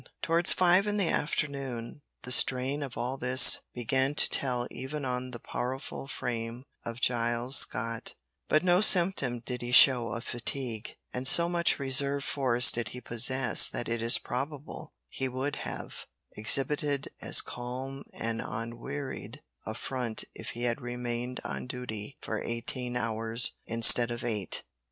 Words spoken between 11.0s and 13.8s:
and so much reserve force did he possess